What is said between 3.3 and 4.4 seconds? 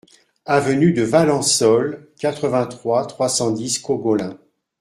dix Cogolin